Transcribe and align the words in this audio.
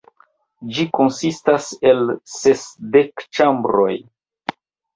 Ĝi 0.77 0.85
konsistas 0.99 1.67
el 1.91 2.01
sesdek 2.37 3.27
ĉambroj. 3.41 3.95